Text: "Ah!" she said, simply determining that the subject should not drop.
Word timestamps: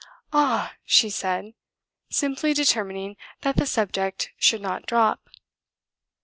"Ah!" 0.33 0.73
she 0.83 1.11
said, 1.11 1.53
simply 2.09 2.55
determining 2.55 3.17
that 3.41 3.55
the 3.55 3.67
subject 3.67 4.31
should 4.35 4.59
not 4.59 4.87
drop. 4.87 5.29